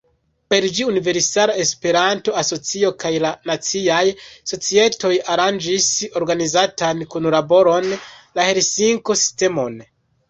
[0.51, 4.01] Per ĝi, Universala Esperanto-Asocio kaj la naciaj
[4.53, 5.91] societoj aranĝis
[6.23, 7.91] organizitan kunlaboron,
[8.41, 9.79] la Helsinko-sistemon.